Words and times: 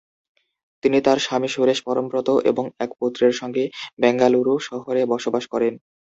তিনি 0.83 0.97
তার 1.01 1.17
স্বামী 1.19 1.49
সুরেশ 1.51 1.79
পরমব্রত 1.87 2.29
এবং 2.51 2.65
এক 2.79 2.89
পুত্রের 2.99 3.33
সঙ্গে 3.33 3.63
বেঙ্গালুরু 4.01 4.53
শহরে 4.67 5.01
বসবাস 5.13 5.43
করেন। 5.53 5.73